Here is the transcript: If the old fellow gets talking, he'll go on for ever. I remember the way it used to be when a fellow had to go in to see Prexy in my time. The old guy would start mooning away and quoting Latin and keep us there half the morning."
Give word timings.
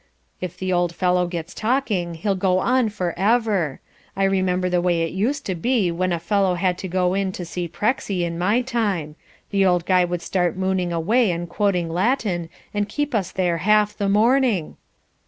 If 0.41 0.57
the 0.57 0.73
old 0.73 0.95
fellow 0.95 1.27
gets 1.27 1.53
talking, 1.53 2.15
he'll 2.15 2.33
go 2.33 2.57
on 2.57 2.89
for 2.89 3.13
ever. 3.19 3.81
I 4.15 4.23
remember 4.23 4.67
the 4.67 4.81
way 4.81 5.03
it 5.03 5.11
used 5.11 5.45
to 5.45 5.53
be 5.53 5.91
when 5.91 6.11
a 6.11 6.17
fellow 6.19 6.55
had 6.55 6.79
to 6.79 6.87
go 6.87 7.13
in 7.13 7.31
to 7.33 7.45
see 7.45 7.67
Prexy 7.67 8.25
in 8.25 8.39
my 8.39 8.63
time. 8.63 9.15
The 9.51 9.63
old 9.63 9.85
guy 9.85 10.03
would 10.03 10.23
start 10.23 10.57
mooning 10.57 10.91
away 10.91 11.29
and 11.29 11.47
quoting 11.47 11.87
Latin 11.87 12.49
and 12.73 12.89
keep 12.89 13.13
us 13.13 13.31
there 13.31 13.57
half 13.57 13.95
the 13.95 14.09
morning." 14.09 14.75